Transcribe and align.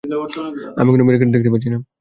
আমি 0.79 0.89
কোনো 0.93 1.03
ব্যারিকেড 1.07 1.29
দেখতে 1.35 1.49
পাচ্ছি 1.53 1.69
না। 1.69 1.77